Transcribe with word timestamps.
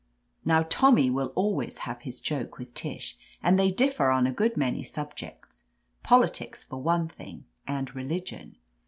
*' 0.27 0.35
Now 0.45 0.63
Tommy 0.67 1.11
will 1.11 1.31
always 1.35 1.77
have 1.85 2.01
his 2.01 2.21
joke 2.21 2.57
witH 2.57 2.73
Tish, 2.73 3.17
and 3.43 3.59
they 3.59 3.69
differ 3.69 4.09
on 4.09 4.25
a 4.25 4.31
good 4.31 4.57
many 4.57 4.81
subjects, 4.81 5.65
politics, 6.01 6.63
for 6.63 6.81
one 6.81 7.07
thing, 7.07 7.45
and 7.67 7.93
religion. 7.95 8.57